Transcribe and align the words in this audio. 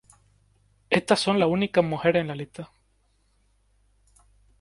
Estas 0.89 1.19
son 1.19 1.37
las 1.37 1.47
únicas 1.47 1.85
mujeres 1.85 2.21
en 2.21 2.29
la 2.29 2.33
lista. 2.33 2.71